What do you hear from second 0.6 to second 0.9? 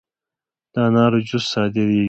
د